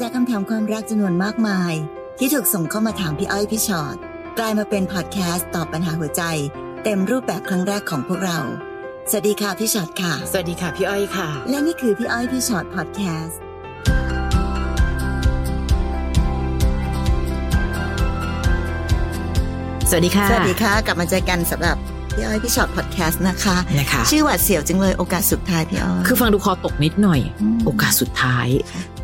[0.00, 1.72] จากคำถามความรักจำนวนมากมาย
[2.18, 3.96] ที่ถูกส่งเข้ามาถามพี่อ้อยพี่ชอ็อต
[4.38, 6.22] กลายมาเป็นพอดแคสต์ตอบปัญหาหัวใจ
[6.84, 8.40] เต็มรูปแบบครั้งแรกของพวกเรา
[9.10, 13.38] สวัสดีค่ะพี่ชอ็อตค่ะ สวัสดีค่ะพี่อ้อยค่ะ และนี่คือพี่อ้อยพี่ชอ็อตพอดแคสต์
[19.90, 21.76] สวัสดีค่ะ สวัสดีค่ะ กลับมาเจอกันสำหรับ
[22.16, 27.20] พี่อ้อยพี่ชอ็อตพอดแคสต์นะคะนะคะ ชื่อหวาดเสียวจังเลยโอกาสสุดท้ายพี่อ้อยคือฟังดูคอตกนิดหน่อย
[27.56, 28.46] มโอกาสสุดท้าย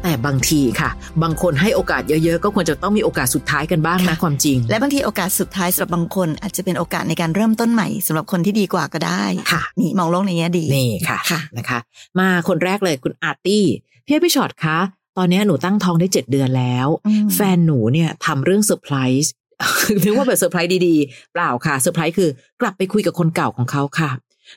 [0.02, 0.90] แต่บางทีค่ะ
[1.22, 11.78] บางคนให้โอกาสเยอะๆ ก็ควรจะต้องมีโอกาสสุดท้ายกันบ้างนะความจริง และบางทีโอกาสสุดท้ายสำหรับบางคน อาจจะเป็นโอกาสในการเริ่มต้นใหม่สำหรับคนที่ดีกว่าก็ได้ค่ะนี่มองโลกในแง่ดีนี่ค่ะค่ะนะคะ
[12.18, 13.64] มาคนแรกเลยคุณอาร์ตี้
[14.06, 14.78] พี่อ้อยพี่ฉอดคะ
[15.18, 19.32] ตอนนี้หนูตั้งท้องได้เจ็ดเดือนแล้วอืมแฟนหนูเนี่ยทำเรื่องเซอร์ไพรส์
[20.04, 22.30] นึกว่าแบบเซอร์ไพรส์ดีๆ เปล่าค่ะเซอร์ไพรส์คือ
[22.60, 24.10] กลับไปคุยกับคนเก่าของเขาค่ะ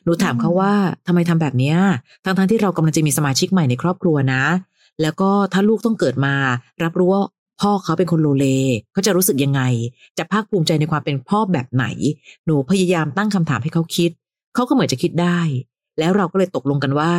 [0.04, 0.72] หนูถามเขาว่า
[1.06, 1.76] ทำไมทำแบบเนี้ย
[2.24, 4.44] ทั้งๆที่เรากำลังจะมีสมาชิกใหม่ในครอบครัวนะ
[5.02, 6.34] แล้วก็ถ้าลูกต้องเกิดมา
[6.82, 7.22] รับรู้ว่า
[7.60, 8.46] พ่อเขาเป็นคนโลเล
[8.92, 9.62] เขาจะรู้สึกยังไง
[10.18, 11.86] จะภาคภูมิใจในความเป็นพ่อแบบไหน
[12.46, 14.10] หนูพยายามตั้งคำถามให้เขาคิด
[14.54, 15.40] เขาก็เหมือนจะคิดได้
[15.98, 17.14] แล้วเราก็เลยตกลงกันว่า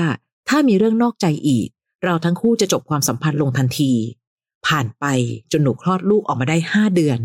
[0.50, 1.68] ถ้ามีเรื่องนอกใจอีก
[2.04, 3.92] เราทั้งคู่จะจบความสัมพันธ์ลงทันที
[4.68, 5.06] ผ่านไป
[5.52, 7.20] จนหนูคลอดลูกออกมาได้ห้าเดือน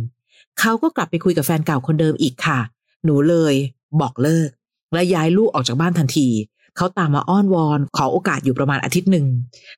[0.60, 2.58] เขาก็กลับไปคุยกับแฟนเก่าคนเดิมอีกค่ะ
[3.04, 3.54] หนูเลย
[4.00, 4.48] บอกเลิก
[4.94, 6.28] และย้ายลูกออกจากบ้านทันที
[6.76, 9.26] เขาตามมาอ้อนวอน ขอโอกาสอยู่ประมาณอาทิตย์หนึ่ง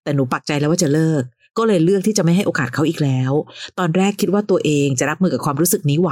[0.02, 1.22] แต่หนูปักใจแล้วว่าจะเลิก
[1.58, 3.32] ก็เลยเลือกที่จะไม่ให้โอกาสเขาอีกแล้ว
[3.78, 6.10] ตอนแรกคิดว่าตัวเองจะรับมือกับความรู้สึกนี้ไหว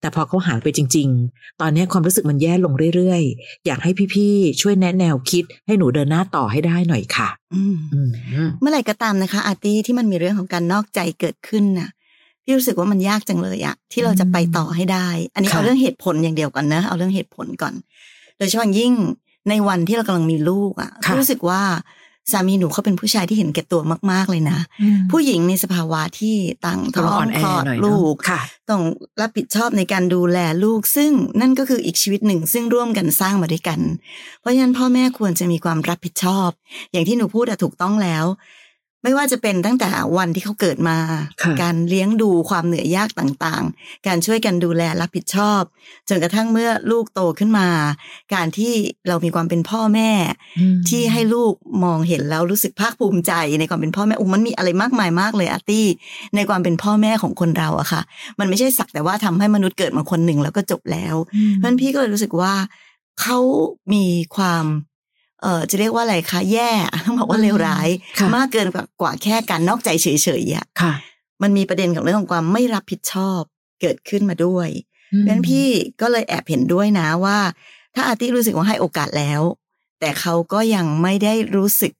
[0.00, 8.10] แต่พอเขาหายไปจริง ๆ ตอนนี้ความรู้สึกมันแย่ลงเรื่อยๆ อยากให้พี่ๆ ช่วยแนะแนวคิด ให้หนูเดินหน้าต่อให้ได้หน่อยค่ะ อืมอืม
[8.60, 11.88] เมื่อไหร่ก็ตามนะคะ อาร์ตี้ที่มันมีเรื่องของการนอกใจเกิดขึ้นน่ะ
[12.50, 17.74] พี่รู้สึกว่ามันยากจังเลยอะที่เราจะไปต่อให้ได้ อันนี้ค่ะเอาเรื่องเหตุผลอย่างเดียวก่อนนะเอาเรื่องเหตุผลก่อน
[18.38, 18.92] โดยเฉพาะอย่างยิ่ง
[19.48, 21.62] ในวันที่เรากำลังมีลูกอะพี่รู้สึกว่า
[22.32, 24.58] สามีหนูเขาเป็นผู้ชายที่เห็นแก่ตัวมาก ๆ เลยนะ
[25.10, 28.40] ผู้หญิงในสภาวะที่ตั้งท้ก็องอ่อนแอคลอดหน่อยลูเนาะกค่ะ
[28.70, 28.82] ต้อง
[29.20, 33.80] รับผิดชอบในการดูแลลูก ซึ่งนั่นก็คืออีกชีวิตหนึ่ง ซึ่งร่วมกันสร้างมาด้วยกัน
[34.40, 36.48] เพราะฉะนั้นพ่อแม่ควรจะมีความรับผิดชอบ
[36.92, 38.24] อย่างที่หนูพูดอะถูกต้องแล้ว
[39.02, 40.98] ไม่ว่าจะเป็นตั้งแต่วันที่เขาเกิดมา
[41.42, 45.62] ค่ะการเลี้ยงดูความเหนื่อยยากต่างๆ การช่วยกันดูแลรับผิดชอบ
[46.08, 47.68] จนกระทั่งเมื่อลูกโตขึ้นมา
[48.34, 48.72] การที่
[49.08, 50.10] เรามีความเป็นพ่อแม่
[50.88, 51.52] ที่ให้ลูก
[51.84, 55.86] มองเห็นแล้วรู้สึกภาคภูมิใจในความเป็นพ่อแม่อุ้มันมีอะไรมากมายมากเลยอาร์ตี้
[56.36, 58.02] ในความเป็นพ่อแม่ของคนเราอะค่ะ
[58.38, 62.54] มันไม่ใช่สักแต่ว่าทำให้มนุษย์เกิดมาคนหนึ่งแล้วก็จบแล้วเพราะฉะนั้นพี่ก็เลยรู้สึกว่า
[63.20, 63.38] เขา
[63.92, 64.04] มี
[64.36, 64.64] ความ
[65.42, 66.70] เอ่อจะเรียกว่าอะไรคะแย่
[67.04, 70.06] ต้องบอกว่าเลวร้ายค่ะมากเกินกว่ากว่าแค่การนอกใจเฉ
[70.42, 70.92] ยๆอะค่ะ
[71.42, 73.40] มันมีประเด็นของเรื่องของความไม่รับผิดชอบ
[73.80, 74.68] เกิดขึ้นมาด้วย
[75.08, 75.66] เพราะฉะนั้นพี่
[76.00, 77.38] ก็เลยแอบเห็นด้วยนะว่า
[77.94, 79.40] ถ้าอาร์ตี้รู้สึกว่าให้โอกาสแล้ว
[80.00, 81.92] แต่เขาก็ยังไม่ได้รู้สึก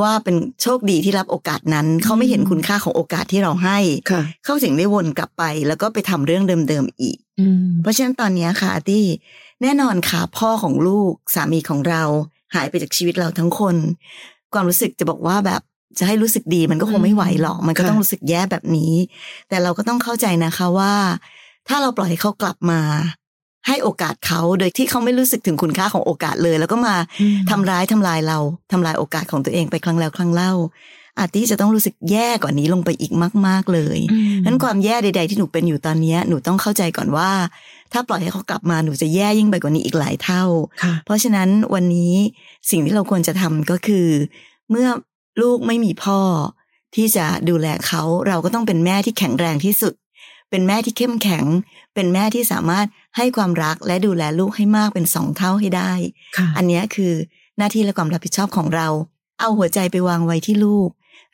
[0.00, 3.78] ว่าเป็นโชคดีที่รับโอกาสนั้น เขาไม่เห็นคุณค่าของโอกาสที่เราให้
[4.10, 9.06] ค่ะเขาถึงได้วนกลับไป แล้วก็ไปทำเรื่องเดิมๆอีกอืมเพราะฉะนั้นตอนเนี้ยค่ะอาร์ตี้
[9.62, 12.02] แน่นอนค่ะพ่อของลูกสามีของเรา
[12.54, 13.76] หายไปจากชีวิตเราทั้งคน
[14.54, 15.62] ความรู้สึกจะบอกว่าแบบ
[15.98, 18.92] จะให้รู้สึกดีมันก็คงไม่ไหวหรอก มันก็ค่ะต้องรู้สึกแย่แบบนี้
[19.48, 20.94] แต่เราก็ต้องเข้าใจนะคะว่า
[21.68, 22.80] ถ้าเราปล่อยให้เขากลับมา
[23.66, 26.94] ให้โอกาสเขาโดยที่เขาไม่รู้สึกถึงคุณค่าของโอกาสเลย แล้วก็มา
[27.50, 28.38] ทำร้ายทำลายเรา
[28.72, 30.52] ทำลายโอกาสของตัวเองไปครั้งแล้วครั้งเล่า
[31.18, 33.12] อาร์ตี้จะต้องรู้สึกแย่กว่านี้ลงไปอีก
[33.46, 37.30] มาก ๆเลยอืมนั้นความแย่ใด ๆ ที่หนูเป็นอยู่ตอนเนี้ยหนูต้องเข้าใจก่อนว่า
[37.92, 40.44] ถ้าปล่อยให้เขากลับมาหนูจะแย่ยิ่งไปกว่านี้อีกหลายเท่า
[40.82, 42.14] ค่ะเพราะฉะนั้นวันนี้
[42.70, 44.08] สิ่งที่เราควรจะทำก็คือ
[44.70, 44.88] เมื่อ
[45.42, 46.20] ลูกไม่มีพ่อ
[46.96, 49.94] ที่จะดูแลเขาเราก็ต้องเป็นแม่ที่แข็งแรงที่สุด
[50.50, 51.44] เป็นแม่ที่เข้มแข็ง
[51.94, 52.86] เป็นแม่ที่สามารถ
[53.16, 55.92] ให้ความรักและดูแลลูกให้มากเป็นสองเท่าให้ได้
[56.36, 57.12] ค่ะอันเนี้ยคือ
[57.58, 58.88] หน้าที่และความรับผิดชอบของเรา
[59.40, 60.88] เอาหัวใจไปวางไว้ที่ลูก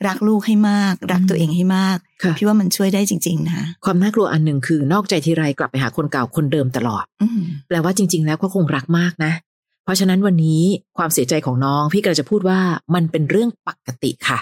[0.06, 9.32] รักลูกให้มาก รักตัวเองให้มากค่ะพี่ว่ามันช่วยได้จริง ๆ นะความน่ากลัวอันหนึ่งคือนอกใจทีไรกลับไปหาคนเก่าคนเดิมตลอดอืมแปลว่าจริง ๆ แล้วเขาคงรักมากนะ
[9.84, 10.62] เพราะฉะนั้นวันนี้
[10.98, 12.60] ความเสียใจของน้องพี่ก็เลยจะพูดว่า
[12.94, 14.38] มันเป็นเรื่องปกติค่ะ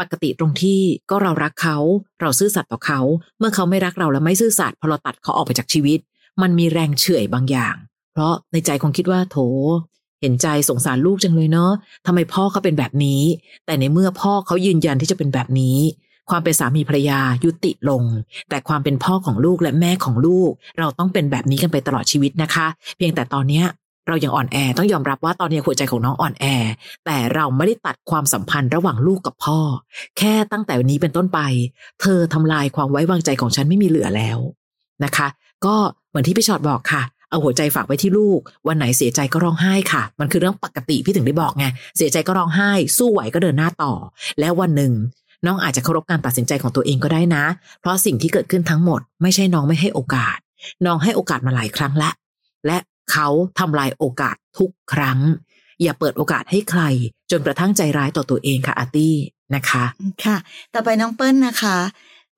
[0.00, 0.80] ปกติตรงที่
[1.10, 1.78] ก็เรารักเขา
[2.20, 3.00] เราซื่อสัตย์ต่อเขา
[3.38, 5.98] เมื่อเขาไม่รักเราและไม่ซื่อสัตย์พอเราตัดเขาออกไปจากชีวิต
[6.42, 7.74] มันมีแรงเฉื่อยบางอย่าง
[8.12, 9.36] เพราะในใจคงคิดว่าโถ
[10.20, 11.72] เห็นใจสงสารลูกจังเลยเนาะ
[12.06, 13.22] ทำไมพ่อเขาเป็นแบบนี้
[13.66, 15.78] แต่ในเมื่อพ่อเขายืนยันที่จะเป็นแบบนี้
[16.30, 18.02] ความเป็นสามีภรรยายุติลง
[18.48, 23.66] แต่ความเป็นพ่อของลูกและแม่ของลูก เราต้องเป็นแบบนี้กันไปตลอดชีวิตนะคะ เพียงแต่ตอนเนี้ย
[24.08, 26.44] เรายังอ่อนแอต้องยอมรับว่าตอนนี้หัวใจของน้องอ่อนแอ
[27.06, 29.58] แต่เราไม่ได้ตัดความสัมพันธ์ระหว่างลูกกับพ่อ
[30.18, 31.40] แค่ตั้งแต่วันนี้เป็นต้นไป
[32.00, 34.38] เธอทำลายความไว้วางใจของฉันไม่มีเหลือแล้ว
[35.04, 35.28] นะคะ
[35.64, 35.74] ก็
[36.08, 41.66] เหมือนที่พี่ชอดบอกค่ะ เอาหัวใจฝากไว้ที่ลูก วันไหนเสียใจก็ร้องไห้ค่ะ มันคือเรื่องปกติพี่ถึงได้บอกไง
[41.96, 43.92] เสียใจก็ร้องไห้ สู้ไหวก็เดินหน้าต่อ
[44.40, 44.92] แล้ววันหนึ่ง
[45.46, 47.44] น้องอาจจะเคารพการตัดสินใจของตัวเองก็ได้นะ
[47.80, 50.38] เพราะสิ่งที่เกิดขึ้นทั้งหมด ไม่ใช่น้องไม่ให้โอกาส
[50.86, 52.10] น้องให้โอกาสมาหลายครั้งละ
[52.66, 52.78] และ
[53.12, 53.28] เขา
[53.58, 55.18] ทำลายโอกาสทุกครั้ง
[55.82, 56.82] อย่าเปิดโอกาสให้ใคร
[57.30, 59.16] จนกระทั่งใจร้ายต่อตัวเองค่ะอาร์ตี้
[59.54, 59.84] นะคะ
[60.24, 60.36] ค่ะ
[60.74, 61.76] ต่อไปน้องเปิ้ลนะคะ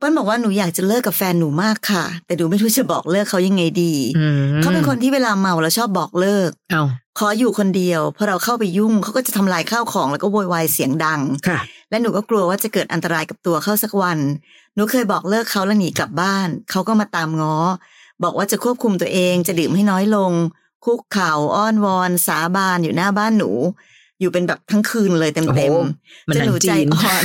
[0.02, 6.82] ปิ้ลบอกว่าหนูอยากจะเลิกกับแฟนหนูมากค่ะ แต่ดูไม่รู้จะบอกเลิกเขายังไงดีอืมเขาเป็นคนที่เวลาเมาแล้วชอบบอกเลิกเอา
[7.18, 11.58] ขออยู่คนเดียวพอเราเข้าไปยุ่งเขาก็จะทำลายข้าวของแล้วก็โวยวายเสียงดังค่ะ
[11.90, 14.18] และหนูก็กลัวว่าจะเกิดอันตรายกับตัวเขาสักวัน
[14.74, 17.56] หนูเคยบอกเลิกเขาแล้วหนีกลับบ้าน เขาก็มาตามง้อ
[18.22, 20.32] บอกว่าจะควบคุมตัวเองจะดื่มให้น้อยลง
[20.84, 23.50] คุกเข่าอ้อนวอน สาบานอยู่หน้าบ้านหนู
[24.22, 25.76] อยู่เป็นแบบทั้งคืนเลยเต็มโอ้เต็มโห
[26.28, 27.24] มันจหนนัหงนูใจจีนอ่อน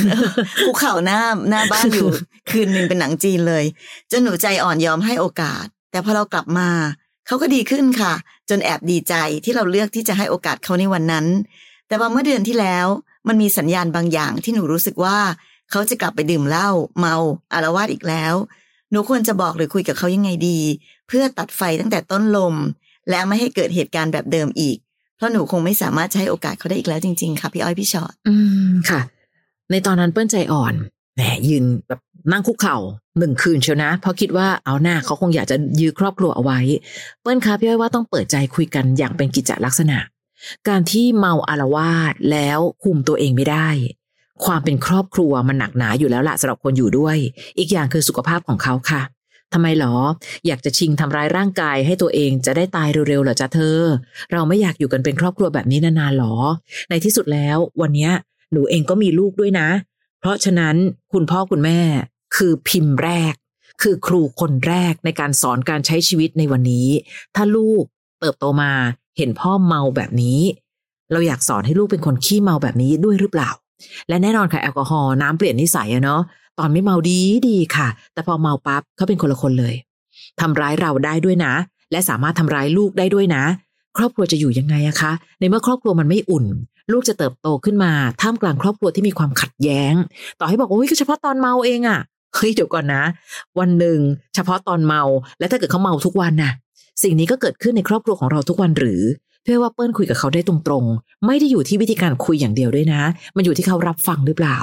[0.65, 2.07] คุกเข่าหน้าหน้าบ้านอยู่
[2.49, 3.65] คืนหนึ่งเป็นหนังจีนเลย
[4.11, 6.69] จนหนูใจอ่อนยอมให้โอกาส แต่พอเรากลับมา
[7.27, 8.13] เขาก็ดีขึ้นค่ะ
[8.49, 9.13] จนแอบดีใจ
[9.43, 11.25] ที่เราเลือกที่จะให้โอกาสเขาในวันนั้น
[11.87, 12.87] แต่พอเมื่อเดือนที่แล้ว
[13.27, 15.17] มันมีสัญญาณบางอย่างที่หนูรู้สึกว่า
[15.71, 17.15] เขาจะกลับไปดื่มเหล้าเมา
[17.53, 18.33] อารวาสอีกแล้ว
[18.91, 20.59] หนูควรจะบอกหรือคุยกับเขายังไงดี
[21.07, 22.55] เพื่อตัดไฟตั้งแต่ต้นลม
[23.09, 24.77] และไม่ให้เกิดเหตุการณ์แบบเดิมอีก
[25.17, 28.35] เพราะหนูคงไม่สามารถให้โอกาสเขาได้อีกแล้วจริง ๆ ค่ะพี่อ้อยพี่ชอตอื
[28.69, 29.01] มค่ะ
[29.71, 30.73] ในตอนนั้นเปิ้ลใจอ่อน
[31.15, 31.99] แหมยืนแบบ
[32.31, 32.77] นั่งคุกเข่า
[33.19, 36.59] หนึ่งคืนเชียวนะ เพราะคิดว่าเอาหน้าเขาคงอยากจะยื้อครอบครัวเอาไว้
[37.21, 39.97] เปิ้ลคะพี่อ้อยว่าต้องเปิดใจคุยกันอย่างเป็นกิจจลักษณะ
[40.67, 43.69] การที่เมาอารวาสแล้วคุมตัวเองไม่ได้
[44.45, 47.17] ความเป็นครอบครัวมันหนักหนาอยู่แล้วละสำหรับคนอยู่ด้วย
[47.57, 49.01] อีกอย่างคือสุขภาพของเขาค่ะ
[49.53, 49.95] ทำไมหรอ
[50.47, 53.79] อยากจะชิงทำร้ายร่างกายให้ตัวเองจะได้ตายเร็วๆเหรอจ๊ะเธอ
[54.31, 56.35] เราไม่อยากอยู่กันเป็นครอบครัวแบบนี้นานๆหรอ
[56.89, 58.09] ในที่สุดแล้ว วันนี้
[58.51, 59.69] หนูเองก็มีลูกด้วยนะ
[60.19, 60.75] เพราะฉะนั้น
[61.13, 61.79] คุณพ่อคุณแม่
[62.35, 63.33] คือพิมพ์แรก
[63.81, 66.87] คือครูคนแรกในการสอนการใช้ชีวิตในวันนี้
[67.35, 67.83] ถ้าลูก
[68.19, 68.71] เติบโตมา
[69.17, 70.39] เห็นพ่อเมาแบบนี้
[71.11, 73.49] เราอยากสอนให้ลูกเป็นคนขี้เมาแบบนี้ด้วยหรือเปล่า
[74.09, 76.21] และแน่นอนค่ะแอลกอฮอล์น้ำเปลี่ยนนิสัยอะเนาะ
[76.59, 79.75] ตอนไม่เมาดีดีค่ะ แต่พอเมาปั๊บเขาเป็นคนละคนเลย
[80.39, 81.53] ทำร้ายเราได้ด้วยนะ
[81.91, 83.43] และสามารถทำร้ายลูกได้ด้วยนะ
[83.97, 86.45] ครอบครัวจะอยู่ยังไงอะคะ ในเมื่อครอบครัวมันไม่อุ่น
[86.91, 89.93] ลูกจะเติบโตขึ้นมาท่ามกลางครอบครัวที่มีความขัดแย้ง
[90.39, 91.99] ต่อให้บอกว่าโอ้ยก็เฉพาะตอนเมาเองอะ
[92.35, 93.03] เฮ้ยเดี๋ยวก่อนนะ
[93.59, 93.99] วันหนึ่ง
[94.35, 95.01] เฉพาะตอนเมา
[95.39, 96.51] และถ้าเกิดเขาเมาทุกวันน่ะ
[97.03, 99.01] สิ่งนี้ก็เกิดขึ้นในครอบครัวของเราทุกวันหรือ
[99.43, 103.01] เพื่อว่าเปิ้ลคุยกับเขาได้ตรงๆ ไม่ได้อยู่ที่วิธีการคุยอย่างเดียวด้วยนะ
[103.35, 104.57] มันอยู่ที่เขารับฟังหรือเปล่า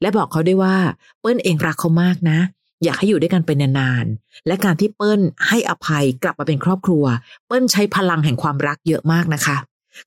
[0.00, 0.76] และบอกเขาด้วยว่า
[1.20, 2.38] เปิ้ลเองรักเขามากนะ
[2.84, 7.04] อยากให้อยู่ด้วยกันเป็นนานๆและการที่เปิ้ลให้อภัยกลับมาเป็นครอบครัว
[7.46, 9.56] เปิ้ลใช้พลังแห่งความรักเยอะมากนะคะ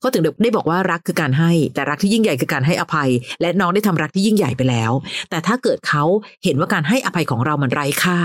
[0.00, 3.10] เขาถึงได้บอกว่ารักคือการให้ แต่รักที่ยิ่งใหญ่คือการให้อภัย
[3.40, 4.92] และน้องได้ทำรักที่ยิ่งใหญ่ไปแล้ว
[5.30, 6.04] แต่ถ้าเกิดเขา
[6.44, 8.18] เห็นว่าการให้อภัยของเรามันไร้ค่า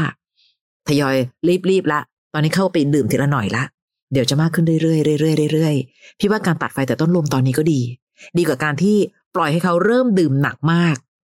[0.87, 1.15] ทยอย
[1.69, 1.99] รีบๆละ
[2.33, 3.63] ตอนนี้เข้าไปดื่มทีละหน่อยละ
[4.13, 7.81] เดี๋ยวจะมากขึ้นเรื่อยๆเรื่อยๆเรื่อยๆพี่ว่าการตัดไฟแต่ต้นลมตอนนี้ก็ดี
[8.37, 8.97] ดีกว่าการที่
[9.35, 10.95] ปล่อยให้เขาเริ่มดื่มหนักมาก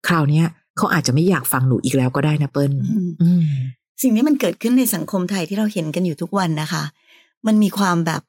[0.09, 0.47] คราวเนี้ย
[0.77, 3.45] เขาอาจจะไม่อยากฟังหนูอีกแล้วก็ได้นะเปิ้ลอืมอืม
[4.03, 6.83] สิ่งนี้มันเกิดขึ้นในสังคมไทยที่เราเห็นกันอยู่ทุกวันนะคะ
[7.47, 8.23] มันมีความแบบ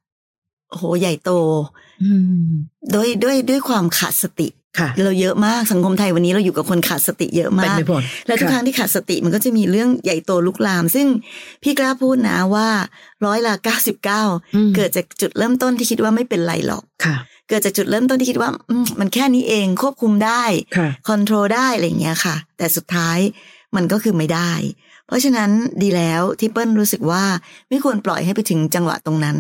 [0.70, 1.32] โอ้โหใหญ่โต
[2.04, 2.12] อื
[2.50, 2.52] ม
[2.94, 4.48] ด้วยด้วยด้วยความขาดสติ
[4.80, 11.08] ค่ะเราเยอะมากสังคมไทยวันนี้เราอยู่กับคนขาดสติเยอะเป็นมากไปหมดแล้วทุกครั้งที่ขาดสติมันก็จะมีเรื่องใหญ่โตลุกลาม ซึ่ง
[11.64, 12.68] พี่กล้าพูดนะว่า
[13.26, 14.24] ร้อยละเก้าสิบเก้า
[14.56, 20.44] อืมเกิดจากจุดเริ่มต้นที่คิดว่าไม่เป็นไรหรอกค่ะเกิดจากจุดเริ่มต้นที่คิดว่าอืมมันแค่นี้เองควบคุมได้
[20.78, 23.18] ค่ะคอนโทรลได้อะไรอย่างเงี้ยค่ะ แต่สุดท้าย
[23.76, 24.52] มันก็คือไม่ได้
[25.08, 27.24] เพราะฉะนั้นดีแล้วที่เปิ้ลรู้สึกว่า
[27.70, 29.38] ไม่ควรปล่อยให้ไปถึงจังหวะตรงนั้น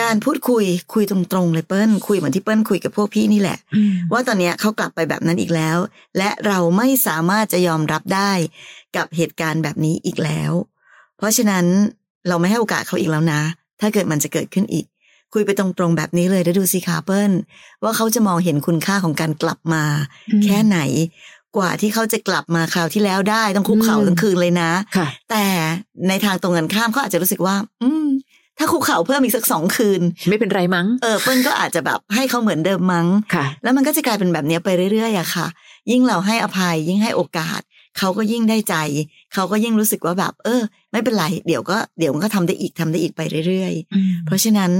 [0.00, 5.78] การพูดคุยคุยตรงๆเลยเปิ้ลคุยเหมือนที่เปิ้ลคุยกับพวกพี่นี่แหละอืมว่าตอนเนี้ยเขากลับไปแบบนั้นอีกแล้ว
[6.18, 8.32] และเราไม่สามารถจะยอมรับได้
[8.96, 10.52] กับเหตุการณ์แบบนี้อีกแล้ว
[11.16, 11.66] เพราะฉะนั้น
[12.28, 13.42] เราไม่ให้โอกาสเขาอีกแล้วนะ
[13.80, 14.86] ถ้าเกิดมันจะเกิดขึ้นอีก
[15.34, 17.32] คุยไปตรงๆแบบนี้เลยแล้วดูสิคาเปิ้ล
[17.82, 19.84] ว่าเขาจะมองเห็นคุณค่าของการกลับมา
[20.30, 20.78] อืมแค่ไหน
[21.56, 25.44] กว่าที่เขาจะกลับมาคราวที่แล้วได้ต้องคุกเข่าอืมทั้งคืนเลยนะค่ะแต่
[26.08, 28.06] ในทางตรงกันข้ามเขาอาจจะรู้สึกว่า อืม
[28.58, 35.46] ถ้าคุกเข่าเพิ่มอีกสักสองคืน ไม่เป็นไรมั้งเออเปิ้ลก็อาจจะแบบให้เขาเหมือนเดิมมั้งค่ะ แล้วมันก็จะกลายเป็นแบบเนี้ยไปเรื่อยๆอะค่ะ
[35.90, 37.60] ยิ่งเราให้อภัยยิ่งให้โอกาส
[37.98, 38.74] เขาก็ยิ่งได้ใจ
[39.34, 40.60] เขาก็ยิ่งรู้สึกว่าแบบ เออ
[40.92, 44.70] ไม่เป็นไร เดี๋ยวก็เดี๋ยวมันก็ทำได้อีกทำได้อีกไปเรื่อยๆ เพราะฉะนั้น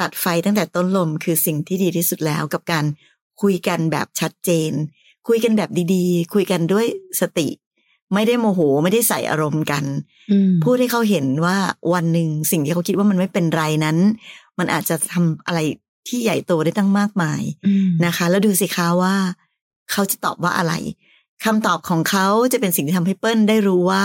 [0.00, 2.84] ตัดไฟตั้งแต่ต้นลมคือสิ่งที่ดีที่สุดแล้วกับการ
[3.42, 4.72] คุยกันแบบชัดเจน
[5.28, 6.86] คุยกันแบบดีๆ คุยกันด้วย
[7.20, 7.48] สติ
[8.14, 9.84] ไม่ได้โมโหไม่ได้ใส่อารมณ์กัน
[10.30, 11.56] อืมพูดให้เขาเห็นว่า
[11.94, 13.98] วันหนึ่งสิ่งที่เขาคิดว่ามันไม่เป็นไรนั้น
[14.58, 15.60] มันอาจจะทำอะไร
[16.08, 19.14] ที่ใหญ่โตได้ตั้งมากมายอืมนะคะ แล้วดูสิคะว่า
[19.90, 20.72] เขาจะตอบว่าอะไร
[21.44, 24.04] คำตอบของเขาจะเป็นสิ่งที่ทำให้เปิ้ลได้รู้ว่า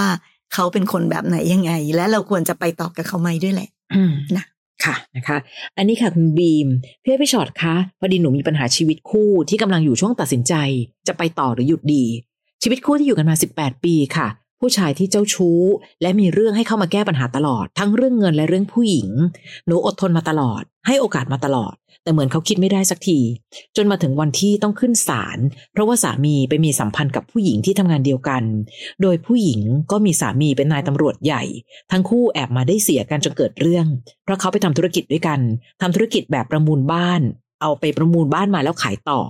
[0.55, 4.45] เขาเป็นคนแบบไหนยังไง และเราควรจะไปต่อกับเขาไหมด้วยแหละอืมนะ
[4.85, 5.37] ค่ะนะคะ
[5.77, 6.67] อันนี้ค่ะคุณบีม
[7.03, 10.53] พี่อ้อยพี่ชอตคะพอดีหนูมีปัญหาชีวิตคู่ที่กำลังอยู่ช่วงตัดสินใจ
[11.07, 12.05] จะไปต่อหรือหยุดดี
[12.63, 14.27] ชีวิตคู่ที่อยู่กันมา 18 ปีค่ะ
[14.59, 15.59] ผู้ชายที่เจ้าชู้
[16.01, 19.09] และมีเรื่องให้เข้ามาแก้ปัญหาตลอด ทั้งเรื่องเงินและเรื่องผู้หญิง
[19.67, 23.19] หนูอดทนมาตลอด ให้โอกาสมาตลอด แต่เหมือนเขาคิดไม่ได้สักที
[23.75, 25.39] จนมาถึงวันที่ต้องขึ้นศาล
[25.73, 28.43] เพราะว่าสามีไปมีสัมพันธ์กับผู้หญิงที่ทำงานเดียวกัน
[29.01, 31.43] โดยผู้หญิงก็มีสามีเป็นนายตำรวจใหญ่
[31.91, 33.87] ทั้งคู่แอบมาได้เสียกันจนเกิดเรื่อง
[34.23, 35.39] เพราะเขาไปทำธุรกิจด้วยกัน
[35.81, 37.21] ทำธุรกิจแบบประมูลบ้าน
[37.61, 39.21] เอาไปประมูลบ้านมาแล้วขายต่อ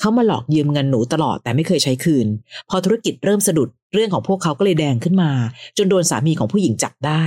[0.00, 2.26] เขามาหลอกยืมเงินหนูตลอดแต่ไม่เคยใช้คืน
[2.70, 5.30] พอธุรกิจเริ่มสะดุดเรื่องของพวกเขาก็เลยแดงขึ้นมา
[5.78, 7.24] จนโดนสามีของผู้หญิงจับได้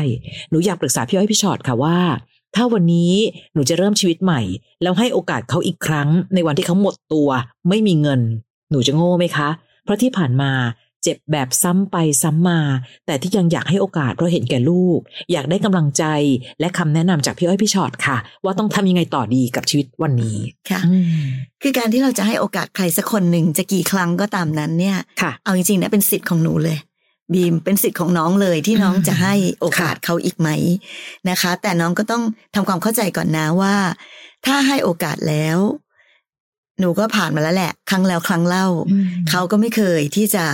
[0.50, 1.98] หนูอยากปรึกษาพี่อ้อยพี่ชอตค่ะว่า
[2.56, 3.14] ถ้าวันนี้
[3.54, 4.42] หนูจะเริ่มชีวิตใหม่
[4.82, 7.30] แล้วให้โอกาสเขาอีกครั้ง ในวันที่เขาหมดตัว
[7.70, 8.22] ไม่มีเงิน
[8.72, 9.50] หนูจะโง่ไหมคะ
[9.84, 10.52] เพราะที่ผ่านมา
[11.08, 12.60] เจ็บแบบซ้ำไปซ้ำมา
[13.06, 15.00] แต่ที่ยังอยากให้โอกาสเพราะเห็นแก่ลูก
[15.32, 16.04] อยากได้กำลังใจ
[16.60, 20.38] และคำแนะนำจากพี่อ้อยพี่ชอตค่ะ ว่าต้องทำยังไงต่อดีกับชีวิตวันนี้
[20.70, 21.26] ค่ะอืม
[21.62, 26.78] คือการที่เราจะให้โอกาสใครสักคนหนึ่งจะกี่ครั้งก็ตามนั้นเนี่ยค่ะเอาจริงๆนะเป็นสิทธิ์ของหนูเลย
[27.34, 30.50] บีมเป็นสิทธิ์ของน้องเลยที่น้องอืมจะให้โอกาสเขาอีกไหม
[31.30, 32.24] นะคะ แต่น้องก็ต้อง
[32.56, 33.76] ทำความเข้าใจก่อนนะว่า
[34.46, 35.60] ถ้าให้โอกาสแล้ว
[36.80, 38.68] หนูก็ผ่านมาแล้วแหละ ครั้งแล้วครั้งเล่า
[39.30, 40.46] เขาก็ไม่เคยที่จะ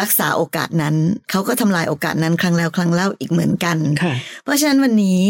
[0.00, 0.94] รักษาโอกาสนั้น
[1.30, 5.20] เขาก็ทำลายโอกาสนั้นครั้งแล้วครั้งเล่าอีกเหมือนกันค่ะเพราะฉะนั้นวันนี้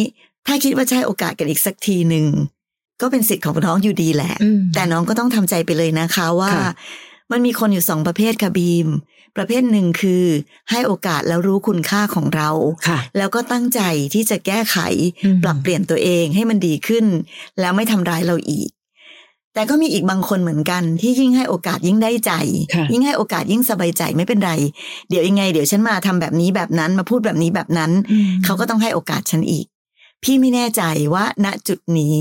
[0.47, 2.27] ถ้าคิดว่าจะใช้โอกาสกันอีกสักทีหนึ่ง
[3.01, 6.71] ก็เป็นสิทธิ์ของน้องอยู่ดีแหละอืมแต่น้องก็ต้องทำใจไปเลยนะคะว่าค่ะ
[7.33, 8.89] มันมีคนอยู่สองประเภทค่ะบีม
[9.37, 10.25] ประเภทหนึ่งคือ
[10.71, 12.51] ให้โอกาสแล้วรู้คุณค่าของเรา
[12.89, 13.81] ค่ะแล้วก็ตั้งใจ
[14.15, 14.79] ที่จะแก้ไข
[15.25, 17.07] อืมปรับเปลี่ยนตัวเองให้มันดีขึ้น
[17.61, 18.71] แล้วไม่ทำร้ายเราอีก
[19.55, 22.33] แต่ก็มีอีกบางคนเหมือนกัน ที่ยิ่งให้โอกาสยิ่งได้ใจ
[22.75, 24.53] ค่ะยิ่งให้โอกาสยิ่งสบายใจไม่เป็นไร
[25.09, 27.91] เดี๋ยวยังไง เดี๋ยวฉันมาทำแบบนี้แบบนั้นมาพูดแบบนี้แบบนั้น
[28.45, 29.67] เขาก็ต้องให้โอกาสฉันอีก
[30.23, 30.83] พี่ไม่แน่ใจ
[31.15, 32.17] ว่าณจุดนี้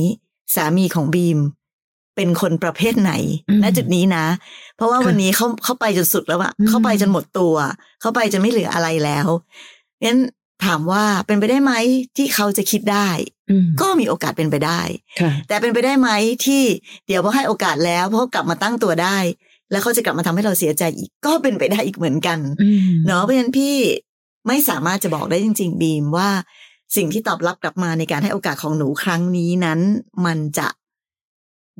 [0.56, 1.40] สามีของบีม
[2.16, 3.14] เป็นคนประเภทไหน
[3.50, 4.26] อืมณจุดนี้นะ
[4.76, 7.56] เพราะว่าค่ะวันนี้เขาเขาไปจนสุดแล้วอะอืมเขาไปจนหมดตัว
[8.02, 9.28] เขาไปจนไม่เหลืออะไรแล้ว
[10.04, 10.20] งั้น
[10.66, 11.74] ถามว่าเป็นไปได้ไหม
[12.18, 13.33] ที่เขาจะคิดได้อืม
[13.82, 14.82] ก็มีโอกาสเป็นไปได้
[15.22, 16.10] ค่ะแต่เป็นไปได้ไหม
[16.46, 16.64] ที่
[17.08, 19.18] เดี๋ยวพอให้โอกาสแล้วพอเขากลับมาตั้งตัวได้
[19.72, 23.76] แล้วเขาจะกลับมาทำให้เราเสียใจอีกก็เป็นไปได้อีกเหมือนกันอืมเนาะเพราะฉะนั้นพี่
[24.48, 26.30] ไม่สามารถจะบอกได้จริง ๆ บีมว่า
[26.96, 29.80] สิ่งที่ตอบรับกลับมาในการให้โอกาสของหนูครั้งนี้นั้น
[30.26, 30.68] มันจะ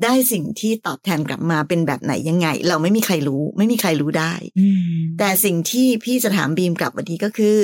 [0.02, 4.80] ได้สิ่งที่ตอบแทนกลับมาเป็นแบบไหนยังไง เราไม่มีใครรู้ ไม่มีใครรู้ได้อืม
[5.18, 7.58] แต่สิ่งที่พี่จะถามบีมกลับวันนี้ก็คือ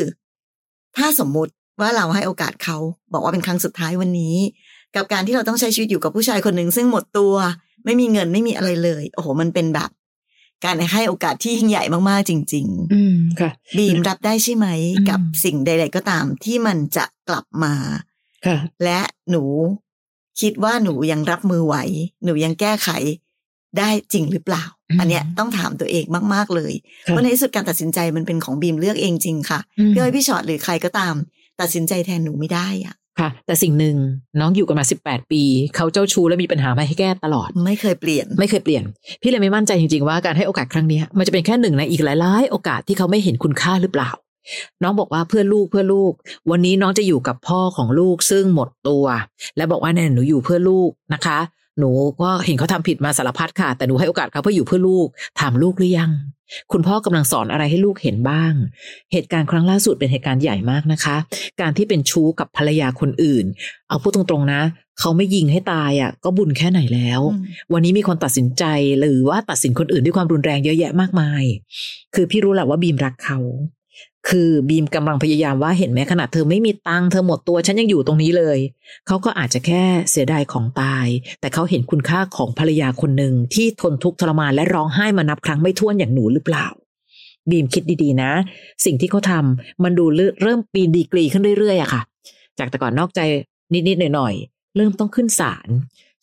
[0.96, 2.78] ถ้าสมมุติ ว่าเราให้โอกาสเขา
[3.12, 4.36] บอกว่าเป็นครั้งสุดท้ายวันนี้
[4.96, 7.34] กับการที่เราต้องใช้ชีวิตอยู่กับผู้ชายคนหนึ่งซึ่งหมดตัว
[7.84, 9.90] ไม่มีเงินไม่มีอะไรเลย โอ้โห มันเป็นแบบ
[10.64, 17.74] การให้โอกาสที่ยิ่งใหญ่มากๆจริง ๆ อืมค่ะบีมรับได้ใช่ไหมอืมกับสิ่งใด ๆ ก็ตามที่มันจะกลับมา
[18.46, 19.44] ค่ะและหนู
[20.40, 21.76] คิดว่าหนูยังรับมือไหว
[22.24, 22.88] หนูยังแก้ไข
[23.78, 26.72] ได้จริงหรือเปล่าอืมอันเนี้ยต้องถามตัวเองมาก ๆ เลย
[27.02, 31.14] เพราะในที่สุดการตัดสินใจมันเป็นของบีมเลือกเองจริงค่ะมพี่อ้อยพี่ชอตหรือใครก็ตาม
[31.60, 33.96] ตัดสินใจแทนหนูไม่ได้อะค่ะ แต่สิ่งหนึ่ง
[34.40, 35.42] น้องอยู่กันมาสิบแปดปี
[35.76, 38.82] เขาเจ้าชู้และมีปัญหามาให้แก้ตลอด ไม่เคยเปลี่ยน ไม่เคยเปลี่ยน
[39.22, 44.10] พี่เลยไม่มั่นใจจริงๆว่าการให้โอกาสครั้งเนี้ยมันจะเป็นแค่หนึ่งในอีกหลายๆ โอกาสที่เขาไม่เห็นคุณค่าหรือเปล่า
[44.82, 46.12] น้องบอกว่าเพื่อลูกเพื่อลูก
[46.50, 49.04] วันนี้น้องจะอยู่กับพ่อของลูกซึ่งหมดตัว
[49.56, 51.38] และบอกว่าเนี่ยหนูอยู่เพื่อลูกนะคะ
[51.78, 51.90] หนู
[52.22, 55.08] ก็เห็นเขาทำผิดมาสารพัดค่ะ แต่หนูให้โอกาสเขาเพื่ออยู่เพื่อลูก
[55.40, 56.10] ถามลูกหรือยัง
[56.72, 58.52] คุณพ่อกำลังสอนอะไรให้ลูกเห็นบ้าง
[59.12, 61.16] เหตุการณ์ครั้งล่าสุดเป็นเหตุการณ์ใหญ่มากนะคะ
[61.60, 63.44] การที่เป็นชู้กับภรรยาคนอื่น
[63.88, 64.62] เอาพูดตรงๆนะ
[65.00, 68.64] เขาไม่ยิงให้ตายอะ ก็บุญแค่ไหนแล้วอืมวันนี้มีคนตัดสินใจ
[69.00, 71.44] หรือว่าตัดสินคนอื่นด้วยความรุนแรงเยอะแยะมากมาย
[72.14, 73.38] คือพี่รู้แหละว่าบีมรักเขา
[74.28, 78.58] คือบีมกำลังพยายามว่าเห็นไหมขนาดเธอไม่มีตังค์เธอหมดตัวฉันยังอยู่ตรงนี้เลย
[79.06, 81.06] เขาก็อาจจะแค่เสียดายของตาย
[81.40, 86.66] แต่เขาเห็นคุณค่าของภรรยาคนหนึ่งที่ทนทุกข์ทรมานและร้องไห้มานับครั้งไม่ถ้วนอย่างหนูหรือเปล่า
[87.50, 88.30] บีมคิดดีๆนะ
[88.84, 90.04] สิ่งที่เขาทำมันดู
[90.42, 92.02] เริ่มปีนดีกรีขึ้นเรื่อยๆอะค่ะ
[92.58, 93.20] จากแต่ก่อนนอกใจ
[93.72, 95.68] นิดๆหน่อยๆเริ่มต้องขึ้นศาล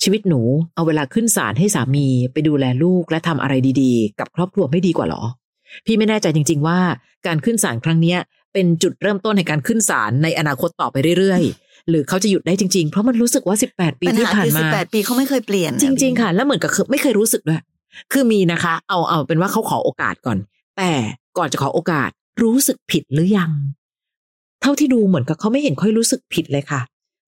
[0.04, 0.42] ชีวิตหนู
[0.75, 5.24] เอาเวลาขึ้นศาลให้สามีไปดูแลลูกและทำอะไรดีๆ กับครอบครัวไม่ดีกว่าหรอ
[5.86, 6.80] พี่ไม่แน่ใจจริง ๆ ว่า
[7.28, 8.20] การขึ้นศาลครั้งเนี้ย
[8.54, 17.62] เป็นจุดเริ่มต้นในการขึ้นศาลในอนาคตต่อไปเรื่อยๆ หรือเขาจะหยุดได้จริง ๆ เพราะมันรู้สึกว่า 18 ปีปัญที่หาผ่านคือสิมาบแปดปีเขาไม่เคยเปลี่ยน จริง ๆ ค่ะ แล้วเหมือนกับคือไม่เคยรู้สึกด้วย
[18.14, 20.38] คือมีนะคะ เอาเอาเป็นว่าเขาขอโอกาสก่อน
[20.78, 20.92] แต่
[21.38, 22.10] ก่อนจะขอโอกาส
[22.44, 23.52] รู้สึกผิดหรือยัง
[24.62, 26.82] เท่าที่ดูเหมือนกับเขาไม่เห็นค่อยรู้สึกผิดเลยค่ะ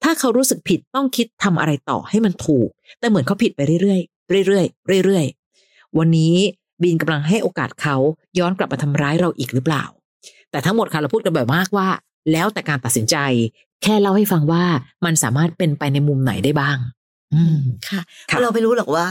[0.03, 2.69] ถ้าเขารู้สึกผิดต้องคิดทำอะไรต่อให้มันถูก
[2.99, 6.35] แต่เหมือนเขาผิดไปเรื่อยๆเรื่อยๆเรื่อยๆวันนี้
[6.81, 7.95] บีนกำลังให้โอกาสเขา
[8.39, 9.83] ย้อนกลับมาทำร้ายเราอีกหรือเปล่า
[10.51, 11.87] แต่ทั้งหมดค่ะเราพูดกันแบบมากว่า
[12.31, 13.15] แล้วแต่การตัดสินใจ
[13.83, 14.63] แค่เล่าให้ฟังว่า
[15.05, 16.77] มันสามารถเป็นไปในมุมไหนได้บ้าง
[17.33, 17.57] อืม
[17.89, 19.07] ค่ะค่ะเราไม่รู้หรอกว่า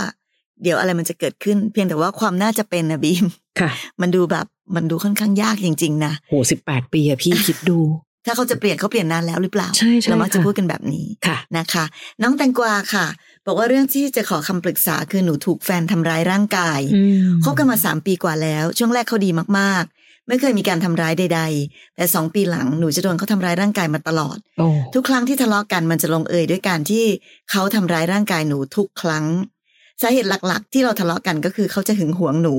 [0.63, 3.25] เดี๋ยวอะไรมันจะเกิดขึ้น เพียงแต่ว่าความน่าจะเป็นนะบีม
[3.61, 3.71] ค่ะ
[4.01, 7.79] มันดูแบบมันดูค่อนข้างยากจริง ๆ นะโหสิบแปดปีอะพี่คิดดู
[8.27, 11.85] ถ้าเขาจะเปลี่ยนเขาเปลี่ยนนานแล้วหรือเปล่าใช่ใช่เรามักจะค่ะพูดกันแบบนี้ค่ะนะคะ
[12.23, 13.07] น้องแตงกวาค่ะ
[13.49, 27.05] บอกว่าเรื่องที่จะขอคำปรึกษาคือหนูถูกแฟนทำร้ายร่างกายอืมคบกันมาสามปีกว่าแล้ว ช่วงแรกเขาดีมากๆ ไม่เคยมีการทำร้ายใด ๆ แต่สองปีหลังหนูจะโดนเขาทำร้ายร่างกายมาตลอดโอ้ทุกครั้งที่ทะเลาะกันมันจะลงเอยด้วยการที่
[27.51, 29.25] เขาทำร้ายร่างกายหนูทุกครั้ง
[30.03, 32.57] สาเหตุหลักๆ ที่เราทะเลาะกันก็คือเขาจะหึงหวงหนู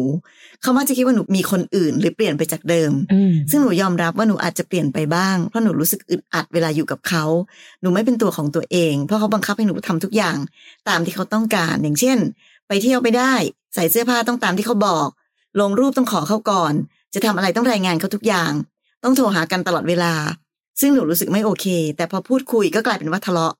[0.62, 7.25] เขามักจะคิดว่าหนูมีคนอื่น หรือเปลี่ยนไปจากเดิมอืมซึ่งหนูยอมรับว่าหนูอาจจะเปลี่ยนไปบ้าง เพราะหนูรู้สึกอึดอัดเวลาอยู่กับเขา
[7.81, 10.38] หนูไม่เป็นตัวของตัวเอง เพราะเขาบังคับให้หนูทำทุกอย่าง
[10.89, 12.17] ตามที่เขาต้องการ อย่างเช่น
[12.67, 13.34] ไปเที่ยวไปได้
[13.75, 15.08] ใส่เสื้อผ้าต้องตามที่เขาบอก
[15.60, 16.74] ลงรูปต้องขอเขาก่อน
[17.13, 18.51] จะทำอะไรต้องรายงานเขาทุกอย่าง
[19.03, 20.13] ต้องโทรหากันตลอดเวลา
[20.81, 21.65] ซึ่งหนูรู้สึกไม่โอเค
[21.98, 23.53] แต่พอพูดคุยก็กลายเป็นว่าทะเลาะ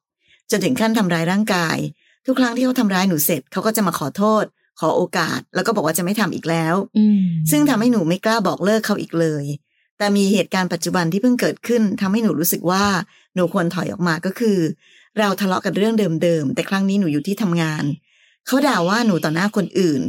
[0.52, 1.78] จนถึงขั้นทำร้ายร่างกาย
[2.26, 4.44] ทุกครั้งที่เขาทำร้ายหนูเสร็จเขาก็จะมาขอโทษ
[4.80, 7.22] ขอโอกาส แล้วก็บอกว่าจะไม่ทำอีกแล้วอืม
[7.52, 9.46] ซึ่งทำให้หนูไม่กล้าบอกเลิกเขาอีกเลย
[9.98, 12.86] แต่มีเหตุการณ์ปัจจุบันที่เพิ่งเกิดขึ้นทำให้หนูรู้สึกว่า
[13.36, 14.58] หนูควรถอยออกมาก็คือ
[15.20, 17.84] เราทะเลาะกันเรื่องเดิมๆแต่ครั้งนี้หนูอยู่ที่ทำงาน
[18.48, 20.02] เขาด่าว่าหนูต่อหน้าคนอื่น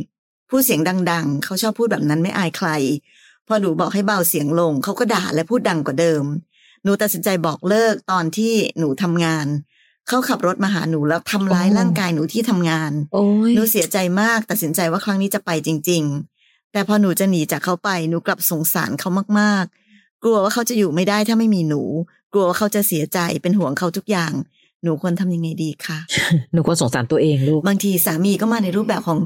[0.51, 2.69] พูดเสียงดัง ๆ เขาชอบพูดแบบนั้นไม่อายใคร
[3.47, 6.25] พอหนูบอกให้เบาเสียงลง เขาก็ด่าและพูดดังกว่าเดิม
[6.85, 9.47] หนูตัดสินใจบอกเลิกตอนที่หนูทำงาน
[10.11, 16.03] เขาขับรถมาหาหนูแล้วทำร้ายร่างกายหนูที่ทำงานโอ้ยหนูเสียใจมากตัดสินใจว่าครั้งนี้จะไปจริง
[16.39, 21.83] ๆ แต่พอหนูจะหนีจากเขาไปหนูกลับสงสารเขามากๆ กลัวว่าเขาจะอยู่ไม่ได้ถ้าไม่มีหนู
[22.33, 24.33] กลัวว่าเขาจะเสียใจเป็นห่วงเขาทุกอย่าง
[24.83, 25.99] หนูควรทำยังไงดีคะ
[26.53, 29.19] หนูควรสงสารตัวเองลูกบางทีสามีก็มาในรูปแบบของ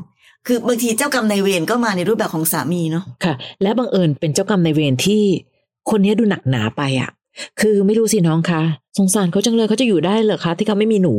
[0.47, 5.23] คือบางทีเจ้ากรรมนายเวรก็มาในรูปแบบของสามีเนาะค่ะ และบังเอิญเป็นเจ้ากรรมในายเวรที่
[5.91, 7.11] คนนี้ดูหนักหนาไปอะ
[7.61, 8.63] คือไม่รู้สิน้องคะ
[8.99, 11.15] สงสารเขาจังเลยเขาจะอยู่ได้เหรอคะ ที่เขาไม่มีหนู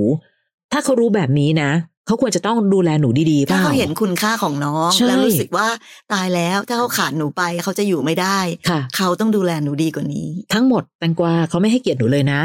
[0.72, 1.72] ถ้าเขารู้แบบนี้นะ
[2.08, 5.68] เขาควรจะต้องดูแลหนูดีๆเปถ้าล่าเขาเห็นคุณค่าของน้องใช่แล้วรู้สึกว่า
[6.14, 12.42] ตายแล้วถ้าเขาขาดหนูไปเขาจะอยู่ไม่ได้ค่ะเขาต้องดูแลหนูดีกว่านี้ ทั้งหมดแตงกวาเขาไม่ให้เกียรติหนูเลยนะ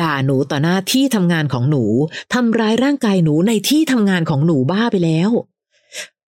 [0.00, 1.84] ด่าหนูต่อหน้าที่ทำงานของหนู
[2.34, 5.30] ทำร้ายร่างกายหนูในที่ทำงานของหนูบ้าไปแล้ว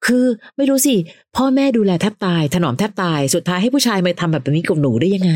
[0.06, 0.24] คือ
[0.56, 0.94] ไม่รู้สิ
[1.36, 5.32] พ่อแม่ดูแลแทบตาย ถนอมแทบตาย สุดท้ายให้ผู้ชายมาทำแบบนี้กับหนูได้ยังไง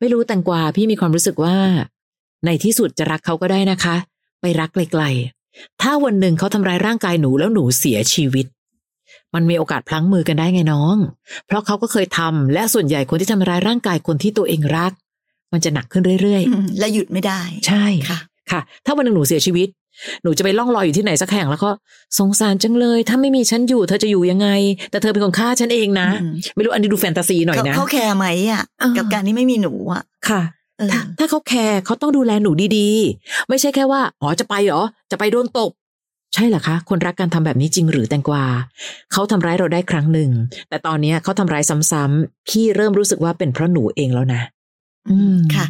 [0.00, 1.56] ไม่รู้แตงกวาพี่มีความรู้สึกว่า
[2.46, 3.96] ในที่สุดจะรักเขาก็ได้นะคะ
[4.40, 8.46] ไปรักไกลๆ ถ้าวันหนึ่งเขาทำร้ายร่างกายหนูแล้วหนูเสียชีวิต
[9.34, 10.96] มันมีโอกาสพลั้งมือกันได้ไงน้อง
[11.46, 14.92] เพราะเขาก็เคยทำและส่วนใหญ่คนที่ทำร้ายร่างกายคนที่ตัวเองรัก
[15.52, 18.18] มันจะหนักขึ้นเรื่อยอืมและหยุดไม่ได้ๆใช่ค่ะ
[18.50, 19.68] ค่ะ ถ้าวันหนึ่งหนูเสียชีวิต
[20.22, 21.70] หนูจะไปล่องลอยอยู่ที่ไหนสักแห่งแล้วก็
[22.18, 24.48] สงสารจังเลย ถ้าไม่มีฉันอยู่เธอจะอยู่ยังไง
[24.90, 30.42] แต่เธอเป็นคนฆ่าฉันเองนะอืมไม่รู้อันนี้ดูแฟนตาซีหน่อยเขานะเขาแคร์ไหมอะเออกับการที่ไม่มีหนูอะค่ะ
[30.78, 35.72] เออถ้าถ้าเขาแคร์เขาต้องดูแลหนูดีๆ ไม่ใช่แค่ว่าอ๋อจะไปเหรอจะไปโดนตบ
[36.34, 38.44] ใช่เหรอคะ คนรักกันทำแบบนี้จริงหรือแตงกวา
[39.12, 40.30] เขาทำร้ายเราได้ครั้งหนึ่ง
[40.68, 44.40] แต่ตอนเนี้ยเขาทำร้ายซ้ำๆพี่เริ่มรู้สึกว่าเป็นเพราะหนูเองแล้วนะ
[45.10, 45.66] อืมค่ะ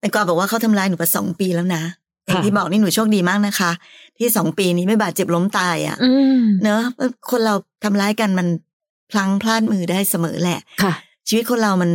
[0.00, 1.82] แต่กวาบอกว่าเขาทำร้ายหนูมาสองปีแล้วนะ
[2.26, 3.70] อย่างค่ะที่บอกนี่หนูโชคดีมากนะคะ
[4.18, 6.82] ที่สองปีนี้ไม่บาดเจ็บล้มตายอะอืมเนอะ
[7.30, 7.54] คนเรา
[7.84, 8.48] ทำร้ายกันมัน
[9.10, 10.92] พลังพลาดมือได้เสมอแหละค่ะ
[11.28, 11.90] ชีวิตคนเรามัน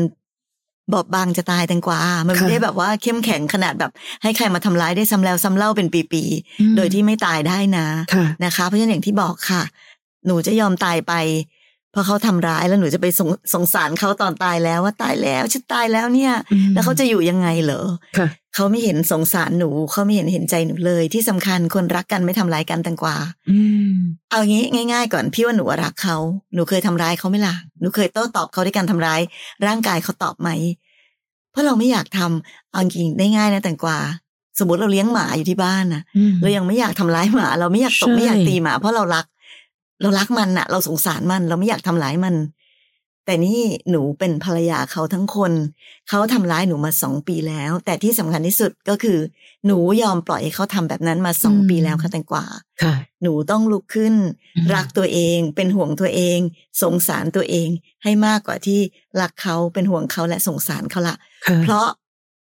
[0.94, 3.92] บอบบางจะตายแตงกวามันไม่ค่ะได้แบบว่าเข้มแข็งขนาดแบบ
[4.24, 6.24] ให้ใครมาทำร้ายได้ซ้ำแล้วซ้ำเล่าเป็นปี
[6.60, 9.64] อืมๆโดยที่ไม่ตายได้นะค่ะนะคะ เพราะฉะนั้นอย่างที่บอกค่ะ
[10.26, 11.14] หนูจะยอมตายไป
[11.92, 17.86] เพราะเขาทำร้ายแล้วหนูจะไปสงสงสารเขาตอนตายแล้วว่าตายแล้วฉันตายแล้วเนี่ยอืมแล้วเขาจะอยู่ยังไงเหรอ
[18.18, 18.28] ค่ะ
[18.60, 23.16] เขาไม่เห็นสงสารหนู เขาไม่เห็นเห็นใจหนูเลย ที่สำคัญคนรักกันไม่ทำร้ายกันแตงกวา
[23.50, 23.58] อื
[23.90, 23.92] ม
[24.30, 26.18] เอางี้ง่าย ๆ ก่อนพี่ว่าหนูรักเขา
[26.54, 29.22] หนูเคยทำร้ายเขาไหมล่ะหนูเคยโต้ตอบเขาด้วยการทำร้าย
[29.68, 30.50] ร่างกายเขาตอบไหม
[31.52, 33.98] เพราะเราไม่อยากทำเอาจริงได้ง่ายนะแต่งกวา
[34.60, 36.02] สมมติเราเลี้ยงหมาอยู่ที่บ้านนะ
[36.42, 39.26] เรายังไม่อยากทำร้ายหมา เราไม่อยากตบใช่ไม่อยากตีหมา เพราะเรารัก
[40.02, 42.36] เรารักมันน่ะเราสงสารมัน เราไม่อยากทำร้ายมัน
[43.28, 45.52] แต่นี่หนูเป็นภรรยาเขาทั้งคน
[46.10, 49.20] เขาทำร้ายหนูมาสองปีแล้ว แต่ที่สำคัญที่สุดก็คือ
[49.66, 52.46] หนูยอมปล่อยให้เขาทำแบบนั้นมาสองอืมปีแล้วค่ะแตงกวา
[52.84, 54.14] ค่ะหนูต้องลุกขึ้น
[54.56, 56.40] อืมรักตัวเอง เป็นห่วงตัวเอง
[56.82, 57.70] สงสารตัวเอง
[58.04, 58.80] ให้มากกว่าที่
[59.22, 61.16] รักเขาเป็นห่วงเขาและสงสารเขาละ
[61.48, 61.88] ค่ะเพราะ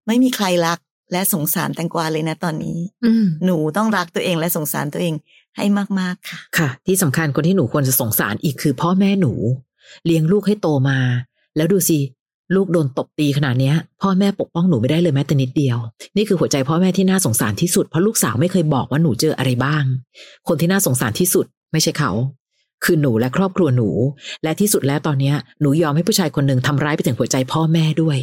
[0.07, 0.79] ไม่มีใครรัก
[1.11, 5.13] และสงสารแตงกวาเลยนะตอนนี้อืมหนูต้องรักตัวเองและสงสารตัวเอง
[5.57, 5.65] ให้
[5.99, 9.33] มากๆค่ะ ค่ะ ที่สำคัญคนที่หนูควรจะสงสารอีกคือพ่อแม่หนู
[10.05, 10.99] เลี้ยงลูกให้โตมา
[11.55, 11.99] แล้วดูสิ
[12.55, 15.77] ลูกโดนตบตีขนาดนี้พ่อแม่ปกป้องหนูไม่ได้เลยแม้แต่นิดเดียว
[16.15, 19.83] นี่คือหัวใจพ่อแม่ที่น่าสงสารที่สุดเพราะลูกสาวไม่เคยบอกว่าหนูเจออะไรบ้าง
[20.47, 22.11] คนที่น่าสงสารที่สุด ไม่ใช่เขา
[22.83, 23.89] คือหนูและครอบครัวหนู
[24.43, 28.17] และที่สุดแล้วตอนนี้หนูยอมให้ผู้ชายคนหนึ่งทำร้ายไปถึงหัวใจพ่อแม่ด้วย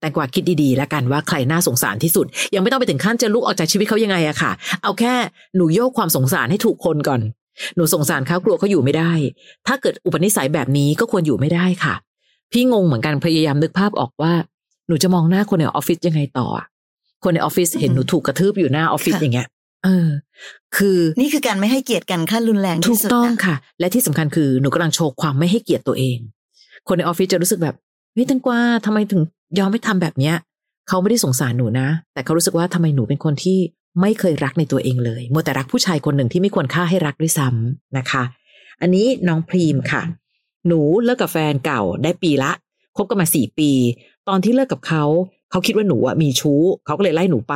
[0.00, 5.14] แต่กว่าคิดดีๆ แล้วกันว่าใครน่าสงสารที่สุด ยังไม่ต้องไปถึงขั้นจะลุกออกจากชีวิตเขายังไงอะค่ะ เอาแค่
[5.56, 7.20] หนูโยกความสงสารให้ถูกคนก่อน
[7.76, 9.12] หนูสงสารเขากลัวเขาอยู่ไม่ได้
[9.66, 11.94] ถ้าเกิดอุปนิสัยแบบนี้ก็ควรอยู่ไม่ได้ค่ะ
[12.52, 14.32] พี่งงเหมือนกันพยายามนึกภาพออกว่า
[14.88, 16.48] หนูจะมองหน้าคนในออฟฟิศยังไงต่อ
[17.24, 19.48] คนในออฟฟิศเห็นหนูถูกกระทืบอยู่หน้าออฟฟิศอย่างเงี้ย
[19.84, 20.08] เออ
[20.76, 26.18] คือนี่คือการไม่ให้เกียรติกันขั้นรุนแรงที่สุดถูกต้องค่ะ และที่สำคัญคือหนูกำลังโชว์ความไม่ให้เกียรติตัวเอง
[26.88, 27.76] คนในออฟฟิศจะรู้สึกแบบ
[28.14, 29.20] เฮ้ยตังกว่าทำไมถึง
[29.58, 30.34] ยอมไม่ทำแบบเนี้ย
[30.88, 33.58] เขาไม่ได้สงสารหนูนะ แต่เขารู้สึกว่าทำไมหนูเป็นคนที่
[34.00, 38.22] ไม่เคยรักในตัวเองเลยมัวแต่รักผู้ชายคนหนึ่งที่ไม่ควรค่าให้รักด้วยซ้ำนะคะ
[38.80, 40.02] อันนี้น้องพรีมค่ะ
[40.66, 42.52] หนูเลิกกับแฟนเก่าได้ปีละ
[42.96, 43.70] คบกันมาสี่ปี
[44.28, 45.04] ตอนที่เลิกกับเขา
[45.50, 47.54] เขาคิดว่าหนูอะมีชู้ เขาก็เลยไล่หนูไป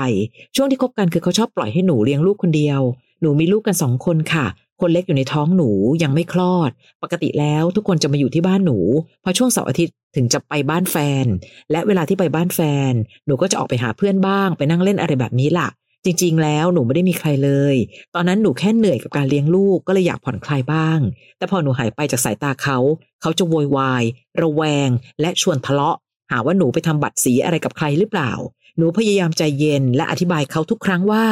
[0.56, 2.80] ช่วงที่คบกันคือเขาชอบปล่อยให้หนูเลี้ยงลูกคนเดียว
[3.20, 4.46] หนูมีลูกกันสองคนค่ะ
[4.80, 5.70] คนเล็กอยู่ในท้องหนู
[6.02, 6.70] ยังไม่คลอด
[7.02, 8.78] ปกติแล้วทุกคนจะมาอยู่ที่บ้านหนู
[9.24, 11.24] พอช่วงเสาร์อาทิตย์ถึงจะไปบ้านแฟน
[11.70, 12.92] และเวลาที่ไปบ้านแฟน
[13.26, 15.68] หนูก็จะออกไปหาเพื่อนบ้าง ไปนั่งเล่นอะไรแบบนี้ล่ะ
[16.04, 17.76] จริง ๆ แล้วหนูไม่ได้มีใครเลย
[18.14, 20.98] ตอนนั้นหนูแค่เหนื่อยกับการเลี้ยงลูกก็เลยอยากผ่อนคลายบ้าง
[21.38, 22.78] แต่พอหนูหายไปจากสายตาเขา
[23.20, 24.02] เขาจะโวยวาย
[24.40, 24.88] ระแวง
[25.20, 25.96] และชวนทะเลาะ
[26.30, 28.32] หาว่าหนูไปทำบัตรสีอะไรกับใครหรือเปล่า
[28.78, 31.24] หนูพยายามใจเย็นและอธิบายเขาทุกครั้งว่า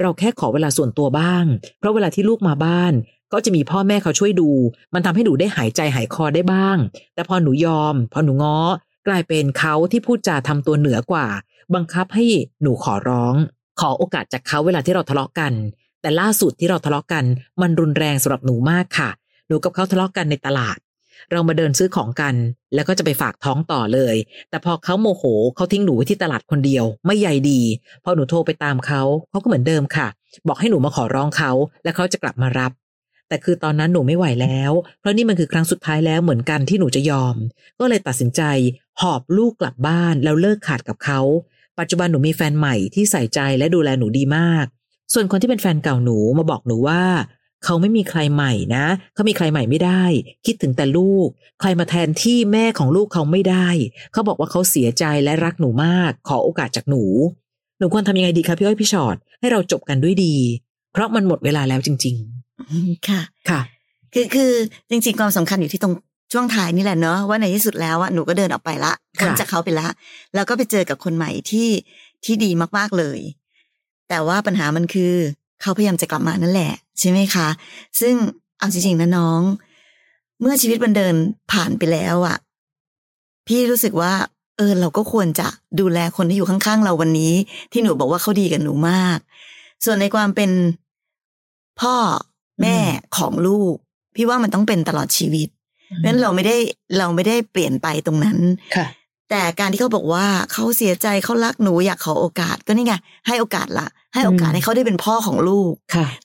[0.00, 1.44] เราแค่ขอเวลาส่วนตัวบ้าง
[1.78, 2.92] เพราะเวลาที่ลูกมาบ้าน
[3.32, 4.50] ก็จะมีพ่อแม่เขาช่วยดู
[4.94, 6.76] มันทำให้หนูได้หายใจหายคอได้บ้าง
[7.14, 8.58] แต่พอหนูยอม พอหนูง้อ
[9.06, 11.26] กลายเป็นเขาที่พูดจาทำตัวเหนือกว่า
[11.74, 12.24] บังคับให้
[12.62, 13.34] หนูขอร้อง
[13.80, 15.52] ขอโอกาสจากเขาเวลาที่เราทะเลาะกัน
[16.00, 17.24] แต่ล่าสุดที่เราทะเลาะกัน
[17.60, 19.10] มันรุนแรงสำหรับหนูมากค่ะ
[19.48, 20.78] หนูกับเขาทะเลาะกันในตลาด
[21.32, 22.34] เรามาเดินซื้อของกัน
[22.74, 24.16] แล้วก็จะไปฝากท้องต่อเลย
[24.50, 25.24] แต่พอเขาโมโห
[25.56, 27.60] เขาทิ้งหนูไว้ที่ตลาดคนเดียว ไม่ใหญ่ดี
[28.04, 30.06] พอหนูโทรไปตามเขาเขาก็เหมือนเดิมค่ะ
[30.48, 31.52] บอกให้หนูมาขอร้องเขา
[31.84, 32.72] และเขาจะกลับมารับ
[33.28, 37.36] แต่คือตอนนั้นหนูไม่ไหวแล้ว เพราะนี่มันคือครั้งสุดท้ายแล้วเหมือนกันที่หนูจะยอม
[37.80, 38.42] ก็เลยตัดสินใจ
[39.00, 41.20] หอบลูกกลับบ้านแล้วเลิกขาดกับเขา
[41.78, 44.66] ปัจจุบันหนูมีแฟนใหม่ที่ใส่ใจและดูแลหนูดีมาก
[45.12, 47.02] ส่วนคนที่เป็นแฟนเก่าหนูมาบอกหนูว่า
[47.64, 50.02] เขาไม่มีใครใหม่นะ เขามีใครใหม่ไม่ได้
[50.46, 51.28] คิดถึงแต่ลูก
[51.60, 53.68] ใครมาแทนที่แม่ของลูกเขาไม่ได้
[54.12, 57.04] เขาบอกว่าเขาเสียใจและรักหนูมาก ขอโอกาสจากหนู
[57.78, 60.34] หนูควรทำยังไงดีคะพี่อ้อยพี่ชอ็อตให้เราจบกันด้วยดี
[60.92, 62.14] เพราะมันหมดเวลาแล้วจริง
[62.62, 63.60] ๆ ค่ะ ค่ะ
[64.14, 64.50] คือคือ
[64.90, 65.94] จริงๆความสำคัญอยู่ที่ตรง
[66.32, 69.88] ช่วงท้ายนี่แหละเนาะว่าในที่สุดแล้วอะหนูก็เดินออกไปละพ้นจากเขาไปละ
[70.34, 71.68] แล้วก็ไปเจอกับคนใหม่ที่
[72.24, 73.18] ที่ดีมากๆเลย
[74.08, 75.12] แต่ว่าปัญหามันคือ
[75.62, 77.48] เขาพยายามจะกลับมานั่นแหละ ใช่ไหมคะ
[78.00, 78.14] ซึ่ง
[78.58, 79.42] เอาจริงๆนะน้อง
[80.40, 81.14] เมื่อชีวิตมันเดิน
[81.52, 82.36] ผ่านไปแล้วอะ่ะ
[83.46, 84.12] พี่รู้สึกว่า
[84.56, 85.48] เออ เราก็ควรจะ
[85.80, 87.34] ดูแลคนที่อยู่ข้างๆเราวันนี้
[87.72, 89.18] ที่หนูบอกว่าเขาดีกับหนูมาก
[89.84, 90.50] ส่วนในความเป็น
[91.80, 91.96] พ่อ
[92.62, 92.78] แม่
[93.16, 93.74] ของลูก
[94.14, 95.48] พี่ว่ามันต้องเป็นตลอดชีวิต
[95.86, 96.56] เพราะฉะนั้นเราไม่ได้
[96.98, 98.38] เราไม่ได้เปลี่ยนไปตรงนั้น
[98.76, 98.86] ค่ะ
[99.30, 102.94] แต่การที่เขาบอกว่าเขาเสียใจเขารักหนูอยากขอโอกาสก็นี่ไง
[103.26, 105.72] ให้โอกาสละ ให้โอกาสให้เขาได้เป็นพ่อของลูก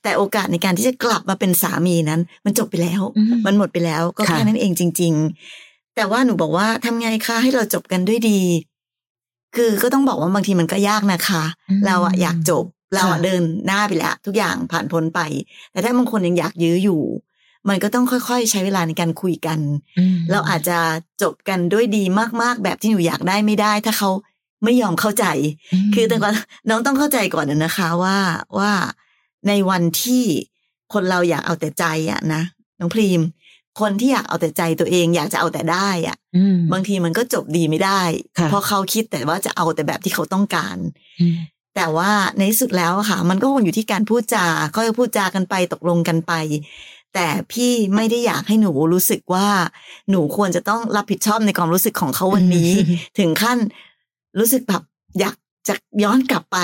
[0.02, 3.02] แต่โอกาสในการที่จะกลับมาเป็นสามีนั้น มันจบไปแล้ว
[3.46, 5.12] มันหมดไปแล้วก็แค่นั้นเองจริง
[5.54, 8.40] ๆ แต่ว่าหนูบอกว่าทำไงคะให้เราจบกันด้วยดี
[9.56, 11.42] คือก็ต้องบอกว่าบางทีมันก็ยากนะคะ
[11.86, 15.20] เราอะอยากจบเราอะเดินหน้าไปแล้ว ทุกอย่างผ่านพ้นไป
[15.72, 17.02] แต่ถ้าบางคนยังอยากยื้ออยู่
[17.68, 19.58] มันก็ต้องค่อยๆ ใช้เวลาในการคุยกัน
[20.30, 20.78] เราอาจจะ
[21.22, 22.04] จบกันด้วยดี
[22.42, 24.10] มากๆ แบบที่หนูอยากได้ไม่ได้ ถ้าเขา
[24.64, 25.24] ไม่ยอมเข้าใจ
[25.94, 26.32] คือแต่ก่อน
[26.68, 28.18] น้องต้องเข้าใจก่อนนะคะว่า
[28.58, 28.72] ว่า
[29.48, 30.24] ในวันที่
[30.92, 32.42] คนเราอยากเอาแต่ใจอะนะ
[32.78, 33.20] น้องพรีม
[33.80, 36.16] คนที่อยากเอาแต่ใจตัวเองอยากจะเอาแต่ได้อะ
[36.72, 38.02] บางทีมันก็จบดีไม่ได้
[38.48, 40.76] เพราะเขาคิดแต่ว่าจะเอาแต่แบบที่เขาต้องการ
[41.76, 46.32] แต่ว่าในที่สุดแล้วค่ะ มันก็คงอยู่ที่การพูดจาก็พูดจากันไปตกลงกันไป
[47.14, 49.48] แต่พี่ไม่ได้อยากให้หนูรู้สึกว่า
[50.10, 52.70] หนูควรจะต้องรับผิดชอบในความรู้สึกของเขาวันนี้
[53.18, 53.58] ถึงขั้น
[54.38, 54.82] รู้สึกแบบ
[55.20, 55.34] อยาก
[55.68, 56.58] จะย้อนกลับไป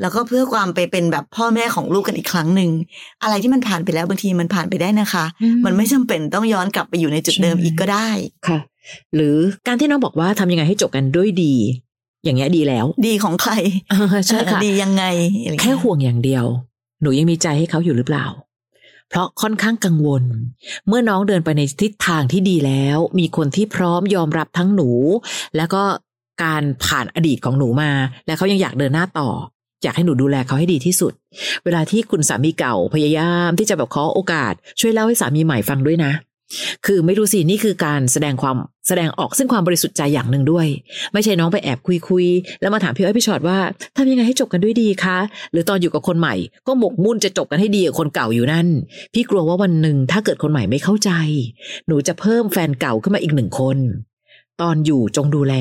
[0.00, 2.70] แล้วก็เพื่อความไปเป็นแบบพ่อแม่ของลูกกันอีกครั้งหนึ่ง
[3.22, 5.24] อะไรที่มันผ่านไปแล้วบางทีมันผ่านไปได้นะคะ
[5.64, 8.08] มันไม่จำเป็นต้องย้อนกลับไปอยู่ในจุดเดิมอีกก็ได้
[8.48, 8.58] ค่ะ
[9.14, 11.54] หรือการที่น้องบอกว่าทำยังไงให้จบกันด้วยดี
[12.24, 13.52] อย่างเงี้ยดีแล้ว ดีของใคร
[14.26, 15.04] ใช่ค่ะดียังไง
[15.60, 16.44] แค่ห่วงอย่างเดียว
[17.02, 18.26] หนูยังมีใจให้เขาอยู่หรือเปล่า
[19.14, 20.24] เพราะค่อนข้างกังวล
[20.88, 24.90] เมื่อน้องเดินไปในทิศทางที่ดีแล้ว มีคนที่พร้อมยอมรับทั้งหนู
[25.56, 25.82] แล้วก็
[26.44, 27.90] การผ่านอดีตของหนูมา
[28.26, 29.28] และเขายังอยากเดินหน้าต่อ
[29.82, 31.12] อยากให้หนูดูแลเขาให้ดีที่สุด
[31.64, 36.12] เวลาที่คุณสามีเก่าพยายามที่จะแบบขอโอกาส ช่วยเล่าให้สามีใหม่ฟังด้วยนะ
[36.86, 38.56] คือไม่รู้สินี่คือการแสดงความ
[38.88, 40.66] แสดงออกซึ่งความบริสุทธิ์ใจอย่างหนึ่งด้วย
[41.12, 42.26] ไม่ใช่น้องไปแอบคุยคุย
[42.60, 43.58] แล้วมาถามพี่อ้อยพี่ชอดว่า
[43.96, 45.18] ทำยังไงให้จบกันด้วยดีคะ
[45.52, 46.34] หรือตอนอยู่กับคนใหม่
[46.66, 48.66] ก็หมกมุ่นจะจบกันให้ดีกับคนเก่าอยู่นั่น
[49.14, 51.10] พี่กลัวว่าวันหนึ่งถ้าเกิดคนใหม่ไม่เข้าใจ
[51.86, 53.78] หนูจะเพิ่มแฟนเก่าขึ้นมาอีกหนึ่งคน
[54.60, 55.54] ตอนอยู่จงดูแล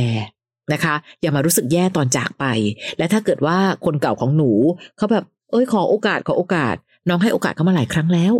[0.73, 2.45] นะคะ อย่ามารู้สึกแย่ตอนจากไป
[2.97, 4.51] และถ้าเกิดว่าคนเก่าของหนู
[4.97, 6.75] เขาแบบ เอ้ยขอโอกาสขอโอกาส
[7.09, 8.33] น้องให้โอกาสเขามาหลายครั้งแล้ว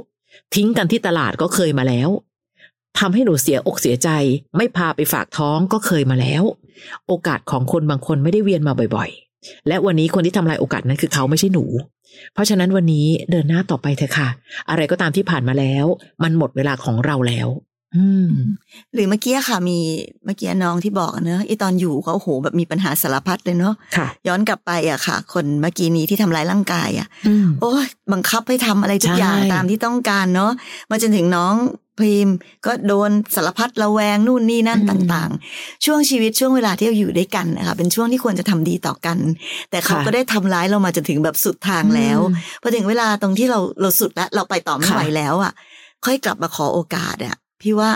[0.55, 2.09] ทิ้งกันที่ตลาดก็เคยมาแล้ว
[2.99, 4.09] ทำให้หนูเสียอกเสียใจ
[4.57, 6.43] ไม่พาไปฝากท้องก็เคยมาแล้ว
[7.07, 11.65] โอกาสของคนบางคนไม่ได้เวียนมาบ่อยๆ และวันนี้คนที่ทำลายโอกาสนั้นคือเขาไม่ใช่หนู
[12.33, 14.29] เพราะฉะนั้นวันนี้เดินหน้าต่อไปเถอะค่ะ
[14.69, 15.85] อะไรก็ตามที่ผ่านมาแล้ว
[16.23, 17.49] มันหมดเวลาของเราแล้ว
[17.97, 18.29] อืม
[18.93, 19.77] หรือเมื่อกี้ค่ะมี
[20.25, 30.51] เมื่อกี้น้องที่บอกเนอะไอตอนอยู่เขาโอ้โหแบบมีปัญหาสารพัดเลยเนอะค่ะย้อนกลับไปอะค่ะ คนเมื่อกี้นี้ที่ทำร้ายร่างกายอะอืมโอ้ยบังคับให้ทำอะไรทุกใช่อย่างตามที่ต้องการเนาะ
[30.89, 31.53] มาจนถึงน้อง
[31.97, 32.29] พรีม
[32.65, 39.17] ก็โดนสารพัดระแวงนู่นนี่นั่นอืมต่างๆ ช่วงชีวิตช่วงเวลาที่เราอยู่ด้วยกันนะคะเป็นช่วงที่ควรจะทำดีต่อกัน
[39.69, 45.53] แต่เขาค่ะก็ได้ทำร้ายเรามาจนถึงแบบสุดทางแล้วอืมพอถึงเวลาตรงที่เราเราสุดแล้วเราไปต่อไม่ค่ะไหวแล้วอะ
[46.05, 47.91] ค่อยกลับมาขอโอกาสอะพี่ว่า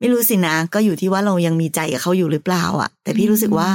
[0.00, 3.68] ไม่รู้สินะก็อยู่ที่ว่าเรายังมีใจกับเขาอยู่หรือเปล่าอะแต่พี่รู้สึกว่า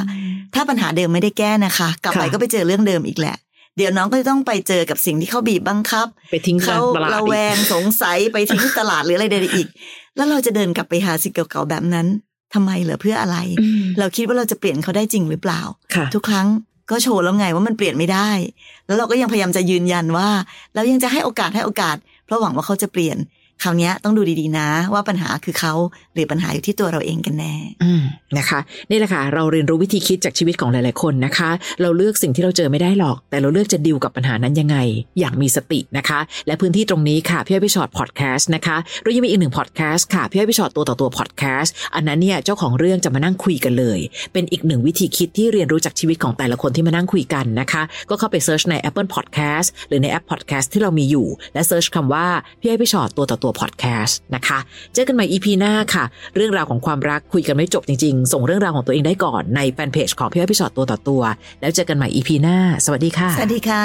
[0.53, 3.35] ถ้าปัญหาเดิมไม่ได้แก้นะคะ กลับไปค่ะก็ไปเจอเรื่องเดิมอีกแหละ
[3.77, 9.67] เดี๋ยวน้องก็จะต้องไปเจอกับสิ่งที่เขาบีบบังคับ ไปทิ้งเขาตลาดระอีแวกงสงสัยไปทิ้งตลาดหรืออะไรใดๆอีก
[10.15, 12.07] แล้วเราจะเดินกลับไปหาสิ่งเก่าๆแบบนั้น
[12.53, 15.61] ทำไมเหรอเพื่ออะไรอืมเราคิดว่าเราจะเปลี่ยนเขาได้จริงหรือเปล่า
[15.95, 16.47] ค่ะทุกครั้ง
[16.91, 18.29] ก็โชว์แล้วไงว่ามันเปลี่ยนไม่ได้
[18.85, 20.29] แล้วเราก็ยังพยายามจะยืนยันว่า
[20.75, 23.17] เรายังจะให้โอกาสให้โอกาส เพราะหวังว่าเขาจะเปลี่ยน
[23.63, 25.73] คราวนี้ต้องดูดีๆนะ ว่าปัญหาคือเขา
[26.13, 27.91] หรือปัญหาอยู่ที่ตัวเราเองกันแน่อื
[28.37, 31.49] นะคะ นี่แหละค่ะ เราเรียนรู้วิธีคิดจากชีวิตของหลาย ๆ คนนะคะ
[31.81, 34.77] เราเลือกสิ่งที่เราเจอไม่ได้หรอก แต่เราเลือกจะดิวกับปัญหานั้นยังไง
[35.19, 43.99] อย่างมีสตินะคะ และพื้นที่ตรงนี้ค่ะพี่อ้อยพี่ฉอดพอดแคสต์นะคะเรายังมีอีกหนึ่งพอดแคสต์ค่ะพี่อ้อยพี่ฉอดตัวต่อตัวพอดแคสต์อันนั้นเนี่ยเจ้าของเรื่องจะมานั่งคุยกันเลย
[44.33, 52.27] เป็นอีกหนึ่งวิธีคิดที่เรียนรู้จากชีวิตของแต่ละคนที่มานั่งคุยกันนะคะ ก็เข้าไป search ใน Apple Podcast หรือในแอป Podcast ที่เรามีอยู่ และ search คำว่า
[52.59, 54.59] พี่อ้อยพี่ฉอดตัวต่อตัวพอดแคสต์นะคะ
[54.93, 56.03] เจอกันใหม่ EP หน้าค่ะ
[56.35, 61.21] เรื่องราวของความรักคุยกันไม่จบจริงๆ ส่งเรื่องราวของตัวเองได้ก่อนในแฟนเพจของพี่อ้อยพี่ฉอดตัวต่อตัว
[61.61, 63.83] แล้วเจอกันใหม่ EP หน้า สวัสดีค่ะ สวัสดีค่ะ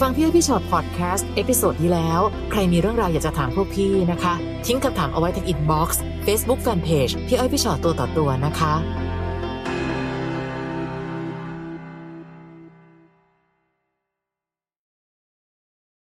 [0.00, 4.34] ฟังพี่อ้อยพี่ฉอดพอดแคสต์ episode ที่แล้ว ใครมีเรื่องราวอยากจะถามพวกพี่นะคะ
[4.66, 8.74] ทิ้งคำถามเอาไว้ที่ inbox เฟซบุ๊กแฟนเพจพี่อ้อยพี่ฉอดตัวต่อตัวนะคะ